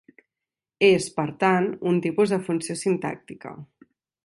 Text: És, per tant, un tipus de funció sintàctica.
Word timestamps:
És, 0.87 1.09
per 1.17 1.25
tant, 1.43 1.67
un 1.91 2.01
tipus 2.07 2.35
de 2.37 2.41
funció 2.49 2.79
sintàctica. 2.85 3.57